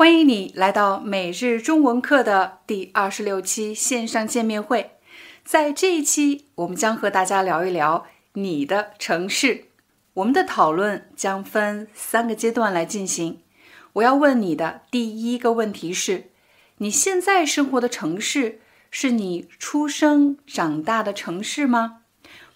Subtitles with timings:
[0.00, 4.92] 欢迎你来到每日中文课的第二十六期线上见面会。
[5.44, 9.66] 在这一期，我们将和大家聊一聊你的城市。
[10.14, 13.42] 我们的讨论将分三个阶段来进行。
[13.92, 16.30] 我要问你的第一个问题是：
[16.78, 22.04] 你现在生活的城市是你出生长大的城市吗？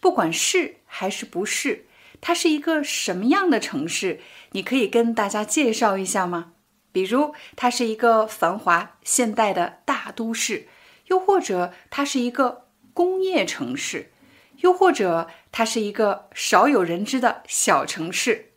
[0.00, 1.84] 不管是还是不是，
[2.22, 4.20] 它是一个什么样的城市？
[4.52, 6.52] 你可以跟大家介绍一下吗？
[6.94, 10.68] 比如，它是一个繁华现代的大都市，
[11.08, 14.12] 又或者它是一个工业城市，
[14.58, 18.52] 又或者它是一个少有人知的小城市。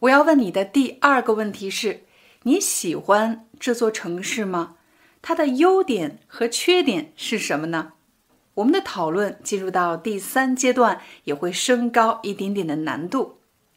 [0.00, 2.02] 我要问你的第二个问题是：
[2.42, 4.74] 你喜欢这座城市吗？
[5.22, 7.92] 它的优点和缺点是什么呢？
[8.54, 13.35] 我们的讨论进入到第三阶段，也会升高一点点的难度。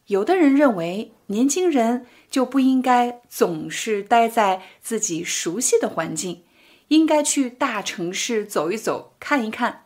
[0.09, 6.41] 有的人认为，年轻人就不应该总是待在自己熟悉的环境，
[6.87, 9.83] 应该去大城市走一走、看一看。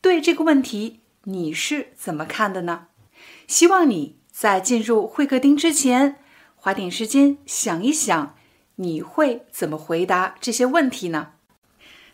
[0.00, 2.86] 对这个问题，你是怎么看的呢？
[3.46, 6.16] 希望你在进入会客厅之前，
[6.54, 8.34] 花点时间想一想，
[8.76, 11.32] 你会怎么回答这些问题呢？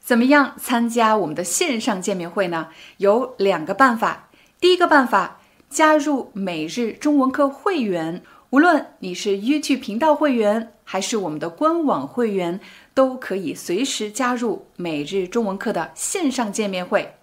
[0.00, 2.70] 怎么样参加我们的线上见面会呢？
[2.96, 4.30] 有两个办法。
[4.58, 5.38] 第一个办法。
[5.72, 12.60] 加入每日中文课会员，无论你是 YouTube 频道会员还是我们的官网会员，
[12.92, 17.14] 都可以随时加入每日中文课的线上见面会。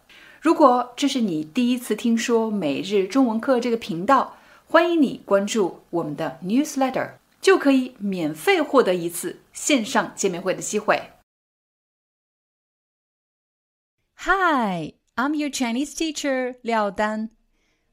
[0.41, 11.11] 如果这是你第一次听说每日中文课这个频道，欢迎你关注我们的 Newsletter，就可以免费获得一次线上见面会的机会。
[14.15, 17.29] Hi, I'm your Chinese teacher 廖丹。